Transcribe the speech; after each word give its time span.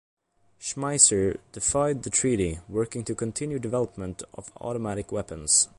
Schmeisser 0.59 1.37
defied 1.51 2.01
the 2.01 2.09
treaty, 2.09 2.57
working 2.67 3.03
to 3.05 3.13
continue 3.13 3.59
development 3.59 4.23
of 4.33 4.51
automatic 4.59 5.11
weapons. 5.11 5.67